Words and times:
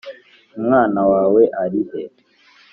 Umwana 0.57 0.99
wawe 1.11 1.43
arihe? 1.63 2.01